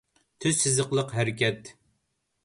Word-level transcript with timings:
تۈز 0.45 0.61
سىزىقلىق 0.61 1.13
ھەرىكەت 1.17 1.69